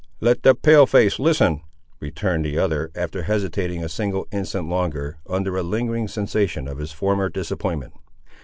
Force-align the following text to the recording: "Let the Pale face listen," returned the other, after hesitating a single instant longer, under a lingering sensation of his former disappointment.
"Let 0.19 0.41
the 0.41 0.55
Pale 0.55 0.87
face 0.87 1.19
listen," 1.19 1.61
returned 1.99 2.43
the 2.43 2.57
other, 2.57 2.89
after 2.95 3.21
hesitating 3.21 3.83
a 3.83 3.87
single 3.87 4.27
instant 4.31 4.67
longer, 4.67 5.19
under 5.29 5.55
a 5.55 5.61
lingering 5.61 6.07
sensation 6.07 6.67
of 6.67 6.79
his 6.79 6.91
former 6.91 7.29
disappointment. 7.29 7.93